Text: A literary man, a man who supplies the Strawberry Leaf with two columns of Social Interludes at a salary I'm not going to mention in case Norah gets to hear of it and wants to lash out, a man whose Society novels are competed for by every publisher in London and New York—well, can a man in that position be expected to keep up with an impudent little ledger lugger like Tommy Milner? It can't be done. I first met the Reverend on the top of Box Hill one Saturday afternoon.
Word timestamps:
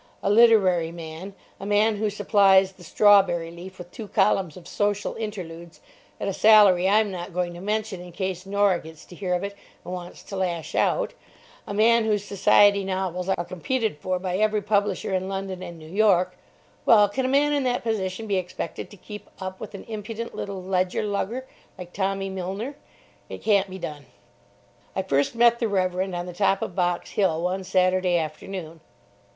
A 0.23 0.31
literary 0.31 0.91
man, 0.91 1.35
a 1.59 1.65
man 1.67 1.97
who 1.97 2.09
supplies 2.09 2.71
the 2.71 2.83
Strawberry 2.83 3.51
Leaf 3.51 3.77
with 3.77 3.91
two 3.91 4.07
columns 4.07 4.57
of 4.57 4.67
Social 4.67 5.13
Interludes 5.13 5.79
at 6.19 6.27
a 6.27 6.33
salary 6.33 6.89
I'm 6.89 7.11
not 7.11 7.35
going 7.35 7.53
to 7.53 7.61
mention 7.61 8.01
in 8.01 8.11
case 8.11 8.43
Norah 8.43 8.79
gets 8.79 9.05
to 9.05 9.15
hear 9.15 9.35
of 9.35 9.43
it 9.43 9.55
and 9.85 9.93
wants 9.93 10.23
to 10.23 10.35
lash 10.35 10.73
out, 10.73 11.13
a 11.67 11.73
man 11.75 12.03
whose 12.05 12.23
Society 12.23 12.83
novels 12.83 13.29
are 13.29 13.45
competed 13.45 13.99
for 13.99 14.17
by 14.17 14.37
every 14.39 14.59
publisher 14.63 15.13
in 15.13 15.27
London 15.29 15.61
and 15.61 15.77
New 15.77 15.87
York—well, 15.91 17.07
can 17.07 17.25
a 17.25 17.29
man 17.29 17.53
in 17.53 17.61
that 17.65 17.83
position 17.83 18.25
be 18.25 18.37
expected 18.37 18.89
to 18.89 18.97
keep 18.97 19.29
up 19.39 19.59
with 19.59 19.75
an 19.75 19.83
impudent 19.83 20.33
little 20.33 20.63
ledger 20.63 21.03
lugger 21.03 21.45
like 21.77 21.93
Tommy 21.93 22.27
Milner? 22.29 22.73
It 23.29 23.43
can't 23.43 23.69
be 23.69 23.77
done. 23.77 24.07
I 24.95 25.03
first 25.03 25.35
met 25.35 25.59
the 25.59 25.67
Reverend 25.67 26.15
on 26.15 26.25
the 26.25 26.33
top 26.33 26.63
of 26.63 26.73
Box 26.73 27.11
Hill 27.11 27.43
one 27.43 27.63
Saturday 27.63 28.17
afternoon. 28.17 28.79